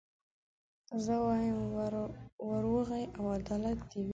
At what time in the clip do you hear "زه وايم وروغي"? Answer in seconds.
1.03-3.03